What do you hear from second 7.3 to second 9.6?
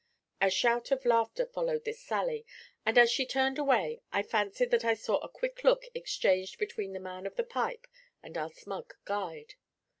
the pipe and our smug guide.